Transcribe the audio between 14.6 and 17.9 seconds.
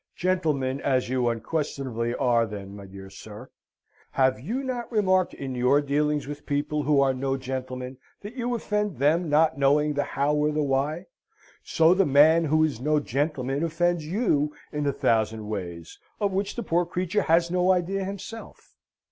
in a thousand ways of which the poor creature has no